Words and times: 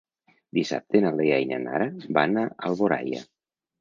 Dissabte 0.57 1.01
na 1.03 1.11
Lea 1.19 1.37
i 1.45 1.47
na 1.51 1.59
Nara 1.67 1.91
van 2.19 2.41
a 2.45 2.47
Alboraia. 2.71 3.23